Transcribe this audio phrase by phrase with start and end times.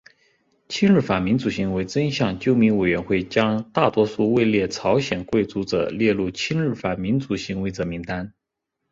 [0.67, 8.33] 亲日反民族行为真相纠明委员会将大多数位列朝鲜贵族者列入亲日反民族行为者名单。